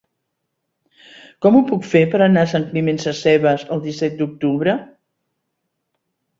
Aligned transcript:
Com 1.45 1.57
ho 1.57 1.61
puc 1.67 1.85
fer 1.91 2.01
per 2.15 2.23
anar 2.29 2.47
a 2.47 2.51
Sant 2.55 2.67
Climent 2.73 2.99
Sescebes 3.05 3.69
el 3.79 3.87
disset 3.87 4.19
d'octubre? 4.25 4.79